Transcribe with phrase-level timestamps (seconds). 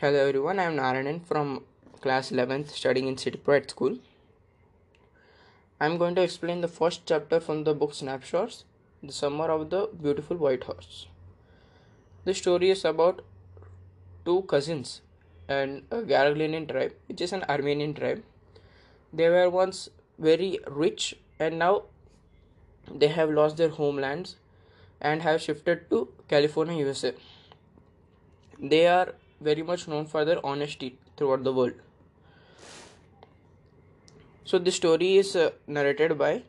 [0.00, 1.62] Hello everyone, I am Narayanan from
[2.00, 3.98] class 11th studying in City Pride School.
[5.78, 8.64] I am going to explain the first chapter from the book Snapshots,
[9.02, 11.06] The Summer of the Beautiful White Horse.
[12.24, 13.20] The story is about
[14.24, 15.02] two cousins
[15.46, 18.22] and a Garoghlanian tribe, which is an Armenian tribe.
[19.12, 21.82] They were once very rich and now
[22.90, 24.36] they have lost their homelands
[24.98, 27.12] and have shifted to California, USA.
[28.58, 31.72] They are very much known for their honesty throughout the world.
[34.44, 36.42] So this story is uh, narrated by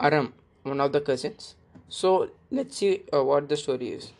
[0.00, 1.56] Aram, one of the cousins.
[1.88, 4.12] So let's see uh, what the story is.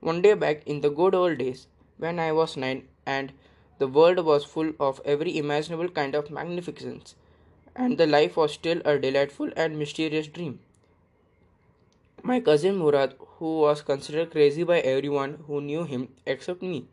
[0.00, 1.66] One day back in the good old days,
[1.98, 3.32] when I was nine and
[3.78, 7.14] the world was full of every imaginable kind of magnificence,
[7.74, 10.60] and the life was still a delightful and mysterious dream.
[12.28, 16.88] My cousin Murad, who was considered crazy by everyone who knew him except me,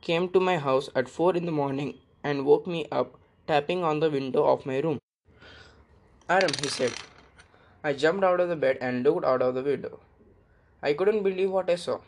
[0.00, 1.94] came to my house at 4 in the morning
[2.24, 3.14] and woke me up,
[3.46, 4.98] tapping on the window of my room.
[6.28, 6.92] Aram, he said.
[7.84, 10.00] I jumped out of the bed and looked out of the window.
[10.82, 12.00] I couldn't believe what I saw.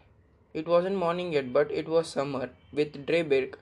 [0.53, 3.55] It wasn't morning yet, but it was summer, with daybreak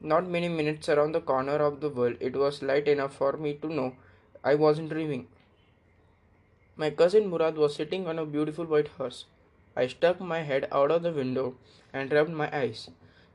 [0.00, 2.16] not many minutes around the corner of the world.
[2.18, 3.94] It was light enough for me to know
[4.42, 5.28] I wasn't dreaming.
[6.80, 9.24] My cousin Murad was sitting on a beautiful white horse.
[9.74, 11.56] I stuck my head out of the window
[11.92, 12.88] and rubbed my eyes.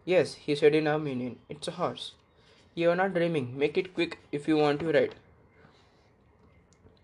[0.05, 2.13] Yes, he said in Armenian, it's a horse.
[2.73, 3.57] You are not dreaming.
[3.57, 5.15] Make it quick if you want to ride.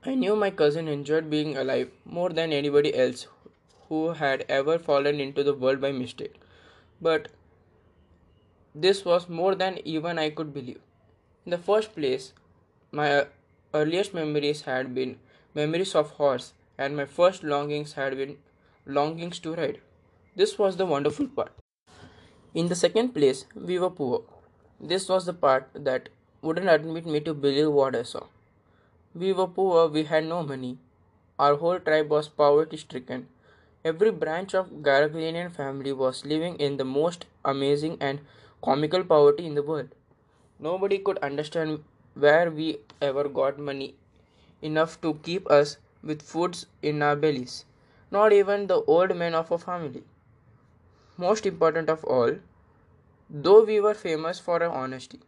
[0.05, 3.27] I knew my cousin enjoyed being alive more than anybody else
[3.89, 6.35] who had ever fallen into the world by mistake.
[7.01, 7.27] But
[8.73, 10.79] this was more than even I could believe.
[11.45, 12.31] In the first place,
[12.93, 13.27] my
[13.73, 15.19] earliest memories had been
[15.55, 18.37] memories of horse, and my first longings had been
[18.85, 19.79] longings to ride.
[20.35, 21.51] This was the wonderful part.
[22.53, 24.23] In the second place, we were poor.
[24.79, 26.09] This was the part that
[26.41, 28.23] wouldn't admit me to believe what I saw.
[29.13, 30.77] We were poor, we had no money.
[31.37, 33.27] Our whole tribe was poverty stricken.
[33.83, 38.19] Every branch of Garoghlanian family was living in the most amazing and
[38.61, 39.89] comical poverty in the world.
[40.59, 41.83] Nobody could understand
[42.13, 43.95] where we ever got money
[44.61, 47.65] enough to keep us with foods in our bellies,
[48.11, 50.03] not even the old men of our family.
[51.17, 52.35] Most important of all,
[53.29, 55.19] though we were famous for our honesty,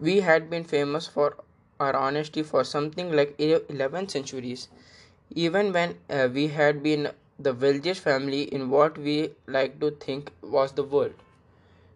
[0.00, 1.36] we had been famous for
[1.80, 4.68] our honesty for something like 11 centuries,
[5.34, 10.30] even when uh, we had been the wealthiest family in what we like to think
[10.42, 11.14] was the world.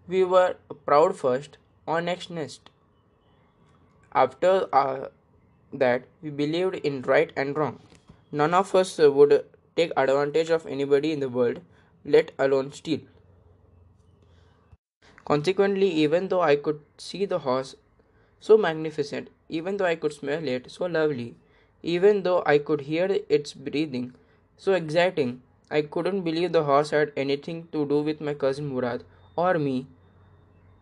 [0.08, 2.70] We were proud first, honest next.
[4.16, 5.08] After uh,
[5.72, 7.80] that, we believed in right and wrong.
[8.32, 9.44] None of us would
[9.76, 11.60] take advantage of anybody in the world,
[12.04, 13.00] let alone steal.
[15.26, 17.74] Consequently, even though I could see the horse
[18.40, 21.34] so magnificent, even though I could smell it so lovely,
[21.82, 24.14] even though I could hear its breathing
[24.56, 29.04] so exciting, I couldn't believe the horse had anything to do with my cousin Murad
[29.36, 29.86] or me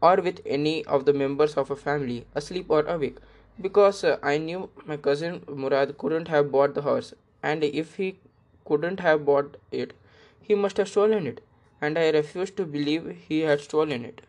[0.08, 3.18] or with any of the members of a family, asleep or awake,
[3.66, 8.18] because uh, I knew my cousin Murad couldn't have bought the horse, and if he
[8.66, 9.94] couldn't have bought it,
[10.40, 11.40] he must have stolen it,
[11.80, 14.20] and I refused to believe he had stolen it.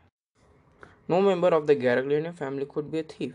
[1.08, 3.34] No member of the Garoghlanian family could be a thief.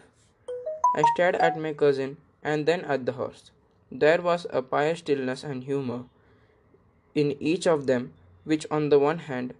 [0.96, 3.50] I stared at my cousin and then at the horse.
[3.92, 6.04] There was a pious stillness and humor
[7.14, 8.12] in each of them,
[8.44, 9.54] which on the one hand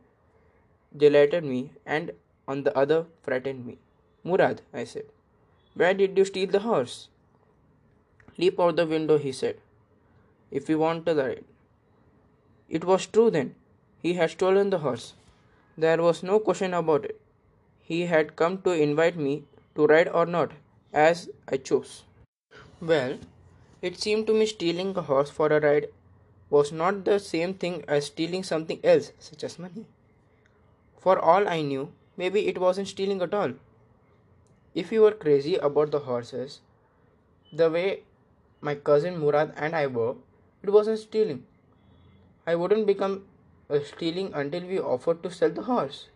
[0.96, 2.12] delighted me and
[2.50, 3.78] on the other frightened me.
[4.24, 5.06] Murad, I said,
[5.74, 7.08] where did you steal the horse?
[8.38, 9.56] Leap out the window, he said,
[10.50, 11.44] if you want to ride.
[12.68, 13.54] It was true then.
[14.02, 15.14] He had stolen the horse.
[15.76, 17.20] There was no question about it.
[17.90, 19.44] He had come to invite me
[19.74, 20.52] to ride or not,
[20.92, 22.04] as I chose.
[22.80, 23.18] Well,
[23.82, 25.88] it seemed to me stealing a horse for a ride
[26.48, 29.86] was not the same thing as stealing something else, such as money.
[30.98, 33.52] For all I knew, maybe it wasn't stealing at all.
[34.74, 36.60] If you were crazy about the horses,
[37.52, 38.02] the way
[38.60, 40.14] my cousin Murad and I were,
[40.62, 41.44] it wasn't stealing.
[42.46, 43.24] I wouldn't become
[43.68, 46.08] a stealing until we offered to sell the horse,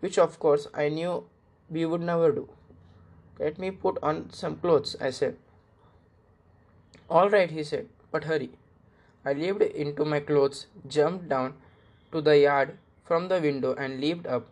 [0.00, 1.24] which of course I knew
[1.70, 2.48] we would never do.
[3.38, 5.36] Let me put on some clothes, I said.
[7.08, 8.50] All right, he said, but hurry.
[9.24, 11.54] I leaped into my clothes, jumped down
[12.12, 14.46] to the yard from the window, and leaped up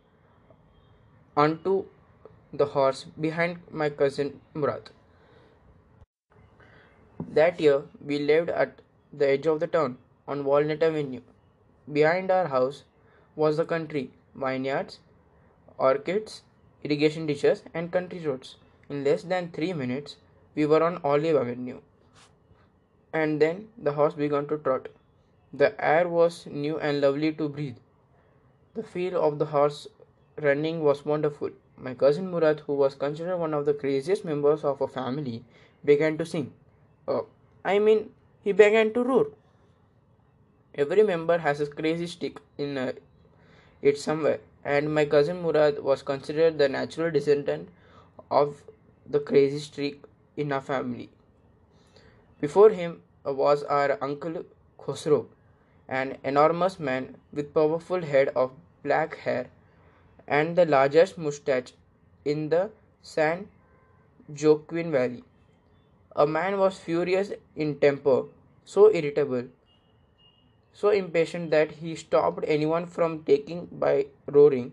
[1.43, 1.73] onto
[2.53, 4.91] the horse behind my cousin Murad.
[7.29, 8.81] That year, we lived at
[9.13, 11.21] the edge of the town on Walnut Avenue.
[11.97, 12.85] behind our house
[13.37, 14.99] was the country, vineyards,
[15.79, 16.43] orchards,
[16.83, 18.57] irrigation ditches, and country roads.
[18.91, 20.17] In less than three minutes,
[20.55, 21.81] we were on Olive Avenue.
[23.13, 24.89] And then the horse began to trot.
[25.53, 27.77] The air was new and lovely to breathe.
[28.75, 29.87] The feel of the horse
[30.43, 31.51] running was wonderful.
[31.77, 35.45] My cousin Murad, who was considered one of the craziest members of our family,
[35.85, 36.53] began to sing.
[37.07, 37.23] Uh,
[37.65, 38.11] I mean,
[38.43, 39.27] he began to roar.
[40.75, 42.93] Every member has a crazy stick in uh,
[43.83, 47.69] it somewhere, and my cousin Murad was considered the natural descendant
[48.31, 48.63] of
[49.07, 50.05] the crazy streak
[50.37, 51.09] in our family.
[52.41, 54.45] Before him was our uncle
[54.79, 55.27] Khosrow,
[55.89, 58.53] an enormous man with powerful head of
[58.83, 59.49] black hair
[60.29, 61.73] and the largest mustache
[62.25, 62.71] in the
[63.03, 63.49] San
[64.29, 65.25] Joaquin Valley.
[66.15, 68.25] A man was furious in temper,
[68.65, 69.45] so irritable,
[70.73, 74.73] so impatient that he stopped anyone from taking by roaring,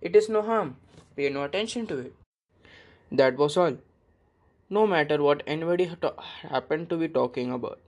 [0.00, 0.76] It is no harm,
[1.16, 2.14] pay no attention to it.
[3.10, 3.76] That was all.
[4.68, 5.90] No matter what anybody
[6.50, 7.78] happened to be talking about.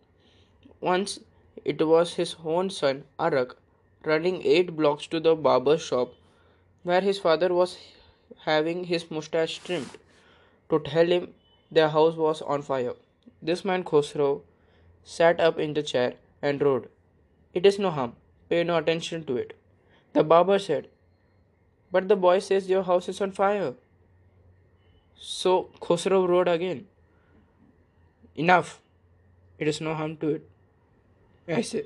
[0.81, 1.19] Once
[1.65, 3.57] it was his own son, Arak,
[4.05, 6.13] running eight blocks to the barber's shop
[6.85, 7.79] where his father was
[8.45, 9.99] having his mustache trimmed
[10.71, 11.29] to tell him
[11.71, 12.95] their house was on fire.
[13.43, 14.43] This man Khosrow
[15.03, 16.89] sat up in the chair and roared,
[17.53, 18.13] It is no harm,
[18.49, 19.57] pay no attention to it.
[20.13, 20.89] The barber said,
[21.91, 23.75] But the boy says your house is on fire.
[25.17, 26.87] So Khosrow roared again,
[28.37, 28.81] Enough,
[29.59, 30.49] it is no harm to it.
[31.49, 31.85] I said.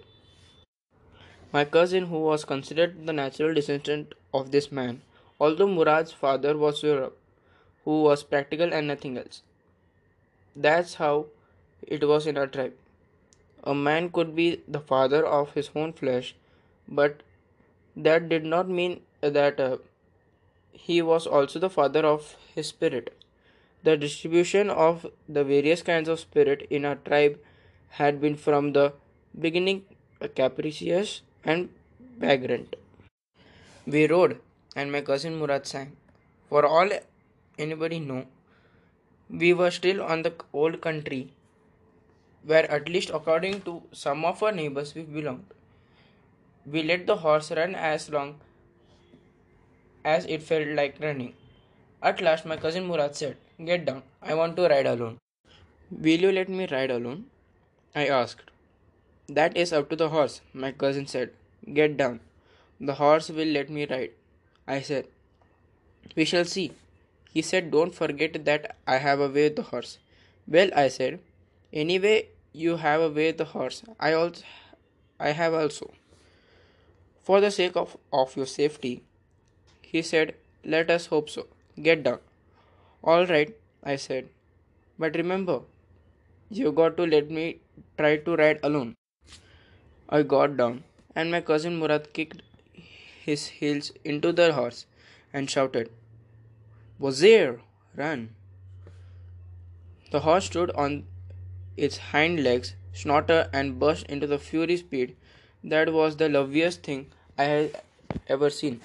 [1.50, 5.00] My cousin, who was considered the natural descendant of this man,
[5.40, 7.12] although Murad's father was Zorab,
[7.84, 9.40] who was practical and nothing else.
[10.54, 11.26] That's how
[11.86, 12.74] it was in our tribe.
[13.64, 16.34] A man could be the father of his own flesh,
[16.86, 17.22] but
[17.96, 19.78] that did not mean that uh,
[20.72, 23.16] he was also the father of his spirit.
[23.84, 27.38] The distribution of the various kinds of spirit in our tribe
[27.88, 28.92] had been from the
[29.38, 29.84] beginning
[30.34, 31.68] capricious and
[32.22, 32.76] vagrant.
[33.86, 34.38] We rode,
[34.76, 35.92] and my cousin Murad sang.
[36.50, 36.90] For all
[37.66, 38.24] anybody know,
[39.30, 41.20] we were still on the old country,
[42.44, 45.54] where at least according to some of our neighbors we belonged.
[46.66, 48.34] We let the horse run as long
[50.04, 51.32] as it felt like running.
[52.02, 55.18] At last, my cousin Murad said, Get down, I want to ride alone.
[55.90, 57.24] Will you let me ride alone?
[57.94, 58.50] I asked.
[59.28, 61.32] That is up to the horse, my cousin said.
[61.74, 62.20] Get down.
[62.80, 64.12] The horse will let me ride.
[64.66, 65.06] I said.
[66.16, 66.72] We shall see.
[67.32, 69.98] He said, Don't forget that I have a way the horse.
[70.46, 71.20] Well, I said,
[71.72, 73.82] Anyway, you have a way with the horse.
[74.00, 74.42] I also
[75.20, 75.92] I have also.
[77.22, 79.02] For the sake of, of your safety,
[79.82, 81.46] he said, Let us hope so.
[81.82, 82.20] Get down.
[83.04, 83.54] All right,
[83.84, 84.30] I said.
[84.98, 85.60] But remember,
[86.50, 87.60] you got to let me
[87.98, 88.97] try to ride alone.
[90.10, 90.84] I got down,
[91.14, 92.40] and my cousin Murad kicked
[93.24, 94.86] his heels into the horse
[95.34, 95.90] and shouted,
[96.98, 97.60] Vazire,
[97.94, 98.30] run!
[100.10, 101.06] The horse stood on
[101.76, 105.14] its hind legs, snorted, and burst into the fury speed
[105.62, 107.82] that was the loveliest thing I had
[108.28, 108.80] ever seen.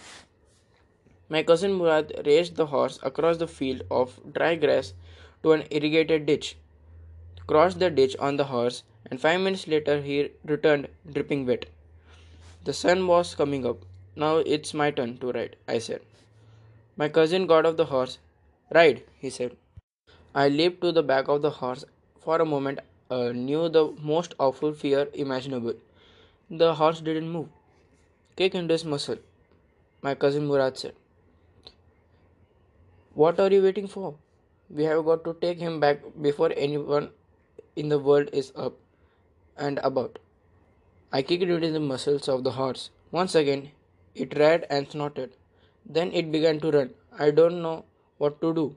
[1.29, 4.93] My cousin Murad raced the horse across the field of dry grass
[5.41, 6.57] to an irrigated ditch,
[7.47, 10.13] crossed the ditch on the horse, and five minutes later he
[10.51, 11.65] returned dripping wet.
[12.67, 13.83] The sun was coming up.
[14.15, 16.01] Now it's my turn to ride, I said.
[16.97, 18.17] My cousin got off the horse.
[18.71, 19.55] Ride, he said.
[20.33, 21.85] I leaped to the back of the horse.
[22.25, 22.79] For a moment,
[23.11, 25.75] I knew the most awful fear imaginable.
[26.49, 27.49] The horse didn't move.
[28.35, 29.17] Kick into his muscle,
[30.01, 30.95] my cousin Murad said.
[33.13, 34.15] What are you waiting for?
[34.71, 37.11] We have got to take him back before anyone
[37.75, 38.79] in the world is up
[39.57, 40.19] and about.
[41.11, 42.89] I kicked into the muscles of the horse.
[43.11, 43.71] Once again,
[44.15, 45.31] it reared and snorted.
[45.85, 46.91] Then it began to run.
[47.19, 47.85] I don't know
[48.17, 48.75] what to do.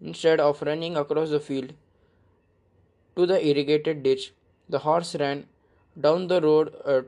[0.00, 1.72] Instead of running across the field
[3.16, 4.32] to the irrigated ditch,
[4.68, 5.46] the horse ran
[5.98, 7.02] down the road uh,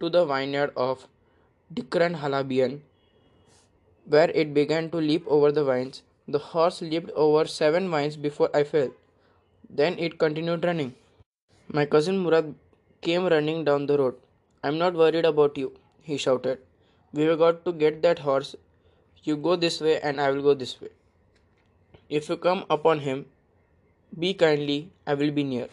[0.00, 1.08] to the vineyard of
[1.74, 2.80] Dikran Halabian,
[4.06, 6.02] where it began to leap over the vines.
[6.28, 8.90] The horse leaped over seven vines before I fell.
[9.68, 10.94] Then it continued running.
[11.68, 12.54] My cousin Murad
[13.00, 14.14] came running down the road.
[14.62, 16.58] I'm not worried about you, he shouted.
[17.12, 18.54] We've got to get that horse.
[19.24, 20.90] You go this way and I will go this way.
[22.08, 23.26] If you come upon him,
[24.16, 25.68] be kindly, I will be near.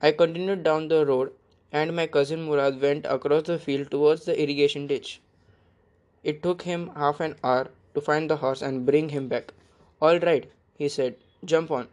[0.00, 1.32] I continued down the road
[1.70, 5.20] and my cousin Murad went across the field towards the irrigation ditch.
[6.24, 9.52] It took him half an hour to find the horse and bring him back.
[10.00, 11.86] All right, he said, jump on.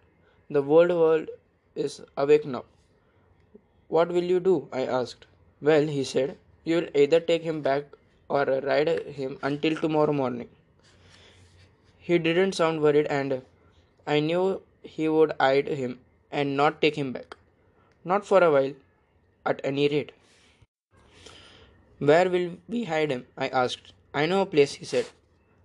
[0.49, 1.29] The old world
[1.79, 2.63] is awake now.
[3.87, 4.67] What will you do?
[4.71, 5.25] I asked.
[5.61, 7.85] Well, he said, you'll either take him back
[8.27, 10.49] or ride him until tomorrow morning.
[11.97, 13.41] He didn't sound worried, and
[14.05, 15.99] I knew he would hide him
[16.31, 17.35] and not take him back.
[18.05, 18.73] Not for a while,
[19.45, 20.11] at any rate.
[21.99, 23.25] Where will we hide him?
[23.37, 23.93] I asked.
[24.13, 25.07] I know a place, he said.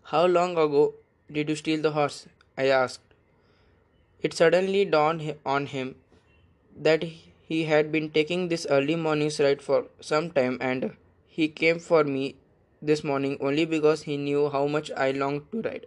[0.05, 0.95] How long ago
[1.31, 2.27] did you steal the horse?
[2.59, 3.01] I asked.
[4.21, 5.95] It suddenly dawned on him
[6.77, 7.05] that
[7.49, 12.05] he had been taking this early morning's ride for some time and he came for
[12.05, 12.37] me
[12.81, 15.87] this morning only because he knew how much I longed to ride.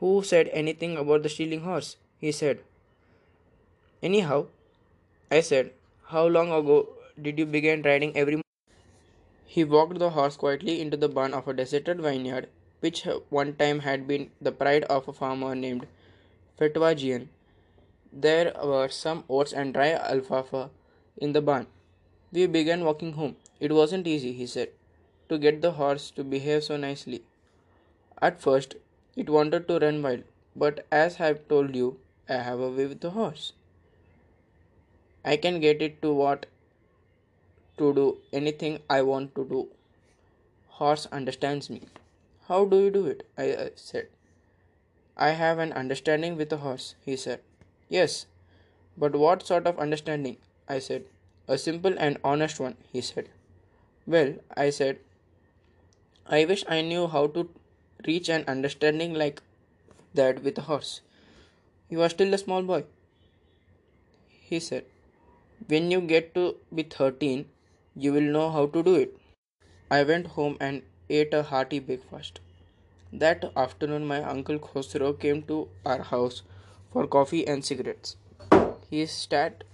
[0.00, 1.96] Who said anything about the stealing horse?
[2.18, 2.60] He said.
[4.02, 4.46] Anyhow,
[5.30, 5.72] I said,
[6.06, 6.88] How long ago
[7.20, 8.42] did you begin riding every morning?
[9.46, 12.48] He walked the horse quietly into the barn of a deserted vineyard,
[12.80, 15.86] which one time had been the pride of a farmer named
[16.60, 17.28] Fetvajian.
[18.18, 20.70] There were some oats and dry alfalfa
[21.18, 21.66] in the barn.
[22.32, 23.36] We began walking home.
[23.60, 24.70] It wasn't easy, he said,
[25.28, 27.24] to get the horse to behave so nicely.
[28.22, 28.76] At first,
[29.16, 30.22] it wanted to run wild,
[30.64, 33.52] but as I've told you, I have a way with the horse.
[35.22, 36.46] I can get it to what
[37.76, 39.68] to do anything I want to do.
[40.68, 41.82] Horse understands me.
[42.48, 43.26] How do you do it?
[43.36, 44.08] I said.
[45.18, 47.40] I have an understanding with the horse, he said.
[47.88, 48.26] Yes,
[48.96, 50.36] but what sort of understanding?
[50.68, 51.04] I said.
[51.48, 53.28] A simple and honest one, he said.
[54.06, 54.98] Well, I said,
[56.26, 57.48] I wish I knew how to
[58.06, 59.42] reach an understanding like
[60.14, 61.00] that with a horse.
[61.88, 62.84] You are still a small boy.
[64.28, 64.84] He said,
[65.68, 67.48] When you get to be 13,
[67.94, 69.16] you will know how to do it.
[69.90, 72.40] I went home and ate a hearty breakfast.
[73.12, 76.42] That afternoon, my uncle Khosrow came to our house
[76.96, 78.16] for coffee and cigarettes.
[78.90, 79.64] He sat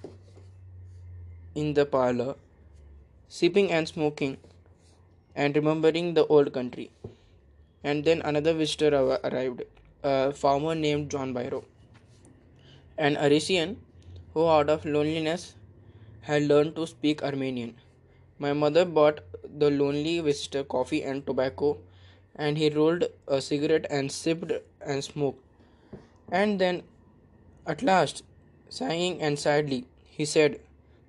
[1.55, 2.35] in the parlor,
[3.29, 4.39] sipping and smoking,
[5.37, 6.91] and remembering the old country.
[7.85, 8.91] And then another visitor
[9.23, 9.63] arrived,
[10.03, 11.65] a farmer named John Byro,
[12.99, 13.81] an Assyrian
[14.35, 15.55] who, out of loneliness,
[16.23, 17.75] had learned to speak Armenian.
[18.41, 19.21] My mother bought
[19.59, 21.79] the lonely visitor coffee and tobacco,
[22.35, 24.51] and he rolled a cigarette and sipped
[24.81, 25.39] and smoked.
[26.33, 26.83] And then,
[27.67, 28.23] at last,
[28.69, 29.85] sighing and sadly,
[30.19, 30.61] he said,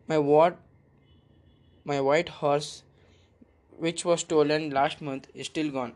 [0.07, 0.57] "My what,
[1.91, 2.83] my white horse,
[3.85, 5.93] which was stolen last month, is still gone.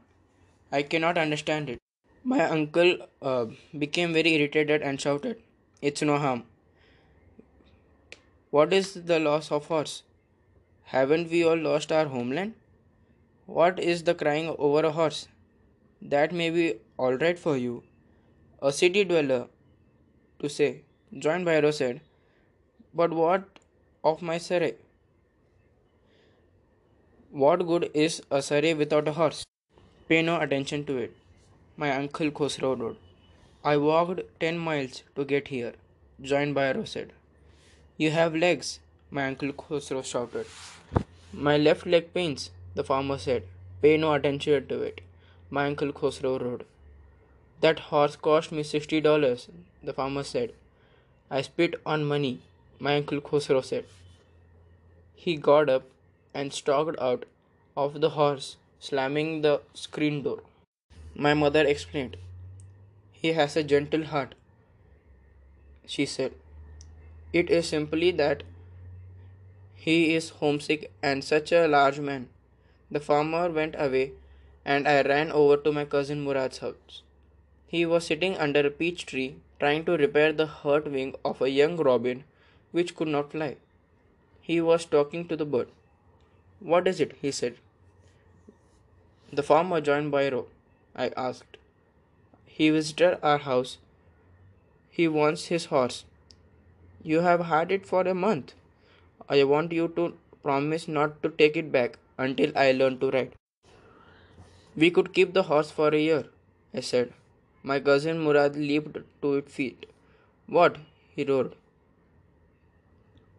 [0.71, 1.79] I cannot understand it."
[2.23, 3.45] My uncle uh,
[3.85, 5.41] became very irritated and shouted,
[5.81, 6.43] "It's no harm.
[8.49, 10.03] What is the loss of horse?
[10.95, 12.53] Haven't we all lost our homeland?
[13.45, 15.27] What is the crying over a horse?
[16.01, 16.65] That may be
[16.97, 17.83] all right for you,
[18.61, 19.47] a city dweller,
[20.39, 20.82] to say,
[21.17, 22.01] John Byro said.
[22.94, 23.44] But what
[24.03, 24.75] of my surrey?
[27.32, 29.44] What good is a surrey without a horse?
[30.08, 31.15] Pay no attention to it.
[31.75, 33.00] My uncle Khosrow wrote.
[33.63, 35.74] I walked ten miles to get here,
[36.22, 37.12] John Byro said.
[37.98, 38.79] You have legs,
[39.12, 40.46] my uncle Khosrow shouted.
[41.34, 43.44] My left leg pains, the farmer said.
[43.82, 45.01] Pay no attention to it,
[45.50, 46.65] my uncle Khosrow wrote.
[47.61, 49.47] That horse cost me sixty dollars,
[49.83, 50.53] the farmer said.
[51.29, 52.39] I spit on money,
[52.79, 53.85] my uncle Khosrow said.
[55.15, 55.89] He got up
[56.33, 57.25] and stalked out
[57.75, 60.41] of the horse, slamming the screen door.
[61.15, 62.17] My mother explained.
[63.11, 64.35] He has a gentle heart,
[65.87, 66.33] she said.
[67.33, 68.43] It is simply that
[69.73, 72.29] he is homesick and such a large man.
[72.91, 74.11] The farmer went away,
[74.63, 77.01] and I ran over to my cousin Murad's house.
[77.67, 81.50] He was sitting under a peach tree, trying to repair the hurt wing of a
[81.50, 82.24] young robin
[82.71, 83.57] which could not fly.
[84.41, 85.67] He was talking to the bird.
[86.59, 87.15] What is it?
[87.21, 87.55] he said.
[89.31, 90.45] The farmer John Byro,
[90.95, 91.57] I asked.
[92.45, 93.77] He visited our house.
[94.89, 96.05] He wants his horse.
[97.03, 98.53] You have had it for a month.
[99.29, 103.33] I want you to promise not to take it back until I learn to ride.
[104.75, 106.25] We could keep the horse for a year,
[106.74, 107.13] I said.
[107.63, 109.85] My cousin Murad leaped to its feet.
[110.47, 110.77] What?
[111.15, 111.55] he roared.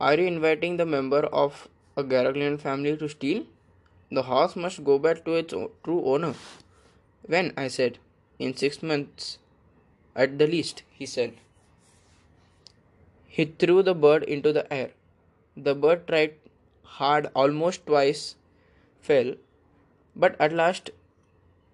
[0.01, 3.45] Are you inviting the member of a Garoghlanian family to steal?
[4.11, 6.35] The horse must go back to its true owner.
[7.27, 7.53] When?
[7.57, 7.99] I said.
[8.39, 9.39] In six months,
[10.15, 11.33] at the least, he said.
[13.27, 14.91] He threw the bird into the air.
[15.57, 16.35] The bird tried
[16.83, 18.37] hard, almost twice
[19.01, 19.35] fell,
[20.15, 20.91] but at last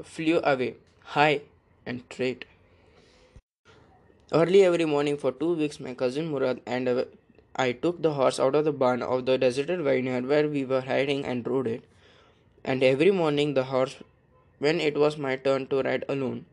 [0.03, 1.43] flew away, high
[1.87, 2.45] and straight.
[4.33, 7.07] Early every morning for two weeks, my cousin Murad and
[7.57, 10.81] I took the horse out of the barn of the deserted vineyard where we were
[10.81, 11.85] hiding and rode it.
[12.65, 13.97] And every morning, the horse,
[14.59, 16.47] when it was my turn to ride alone,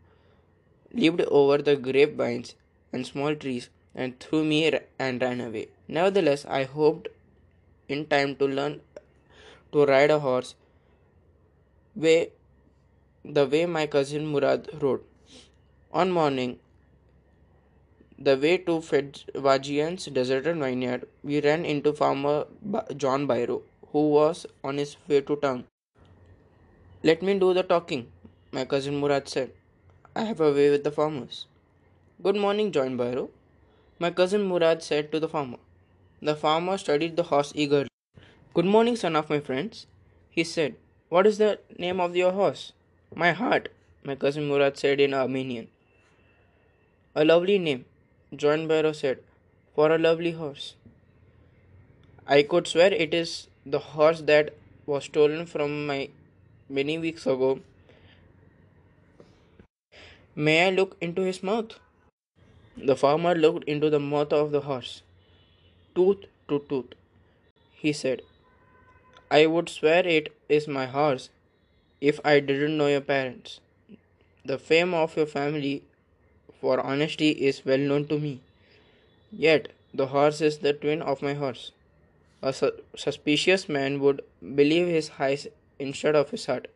[0.93, 2.55] leaped over the grapevines
[2.93, 5.69] and small trees and threw me and ran away.
[5.87, 7.07] Nevertheless, I hoped
[7.87, 8.81] in time to learn
[9.71, 10.55] to ride a horse
[11.95, 12.31] way
[13.23, 15.01] the way my cousin Murad rode.
[15.93, 16.57] On morning,
[18.17, 22.45] the way to Vajian's deserted vineyard, we ran into farmer
[22.95, 25.65] John Byro, who was on his way to town.
[27.03, 28.07] Let me do the talking,
[28.53, 29.51] my cousin Murad said.
[30.15, 31.47] I have a way with the farmers.
[32.23, 33.29] Good morning, John Byro,
[33.99, 35.57] my cousin Murad said to the farmer.
[36.21, 37.89] The farmer studied the horse eagerly.
[38.53, 39.87] Good morning, son of my friends,
[40.29, 40.75] he said.
[41.09, 42.71] What is the name of your horse?
[43.13, 43.67] My heart,
[44.05, 45.67] my cousin Murad said in Armenian.
[47.13, 47.83] A lovely name,
[48.33, 49.19] John Byro said,
[49.75, 50.75] for a lovely horse.
[52.25, 54.53] I could swear it is the horse that
[54.85, 56.11] was stolen from me
[56.69, 57.59] many weeks ago.
[60.37, 61.77] May I look into his mouth?
[62.77, 65.01] The farmer looked into the mouth of the horse.
[65.93, 66.93] Tooth to tooth,
[67.73, 68.21] he said.
[69.29, 71.29] I would swear it is my horse
[71.99, 73.59] if I didn't know your parents.
[74.45, 75.83] The fame of your family
[76.61, 78.39] for honesty is well known to me.
[79.31, 81.71] Yet the horse is the twin of my horse.
[82.41, 84.21] A su- suspicious man would
[84.55, 85.47] believe his eyes
[85.79, 86.67] instead of his heart.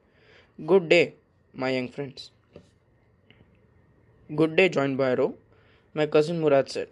[0.65, 1.13] Good day,
[1.54, 2.32] my young friends.
[4.36, 5.36] Good day, John Byro,
[5.94, 6.89] my cousin Murad said.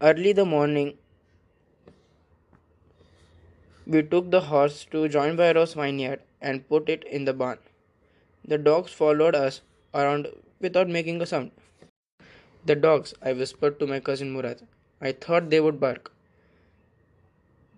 [0.00, 0.94] Early the morning,
[3.86, 7.58] we took the horse to John Byro's vineyard and put it in the barn.
[8.44, 9.60] The dogs followed us
[9.94, 10.28] around
[10.62, 11.50] without making a sound.
[12.64, 14.62] The dogs, I whispered to my cousin Murad.
[15.00, 16.12] I thought they would bark.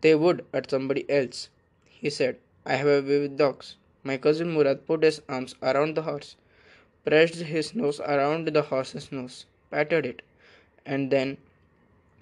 [0.03, 1.49] They would at somebody else,
[1.89, 2.37] he said.
[2.67, 3.77] I have a way with dogs.
[4.03, 6.37] My cousin Murad put his arms around the horse,
[7.07, 10.23] pressed his nose around the horse's nose, patted it,
[10.85, 11.39] and then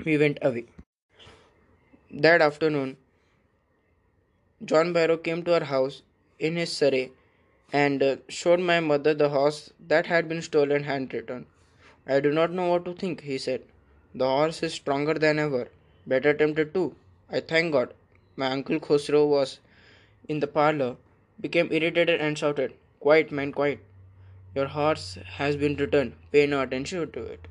[0.04, 0.66] we went away.
[2.12, 2.96] That afternoon,
[4.64, 6.02] John Byro came to our house
[6.38, 7.10] in his surrey
[7.72, 11.46] and uh, showed my mother the horse that had been stolen and returned.
[12.06, 13.62] I do not know what to think, he said.
[14.14, 15.68] The horse is stronger than ever,
[16.06, 16.94] better tempted too.
[17.30, 17.94] I thank God.
[18.36, 19.58] My uncle Khosrow was
[20.28, 20.96] in the parlor,
[21.40, 23.80] became irritated and shouted, Quiet, man, quiet.
[24.54, 26.12] Your horse has been returned.
[26.30, 27.48] Pay no attention to it.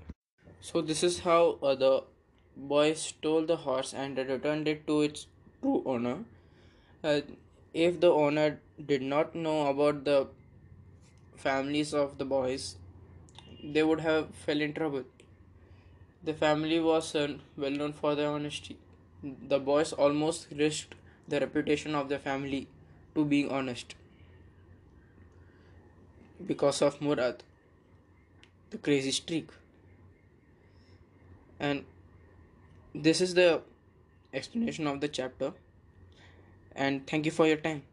[0.61, 2.03] So, this is how uh, the
[2.55, 5.25] boy stole the horse and returned it to its
[5.61, 6.19] true owner.
[7.03, 7.21] Uh,
[7.73, 10.27] if the owner did not know about the
[11.35, 12.77] families of the boys,
[13.63, 15.03] they would have fell in trouble.
[16.23, 18.77] The family was uh, well known for their honesty.
[19.21, 20.95] The boys almost risked
[21.27, 22.69] the reputation of the family
[23.13, 23.93] to being honest
[26.45, 27.43] because of Murad,
[28.71, 29.49] the crazy streak.
[31.59, 31.85] And
[32.93, 33.61] this is the
[34.33, 35.53] explanation of the chapter.
[36.75, 37.83] And thank you for your time.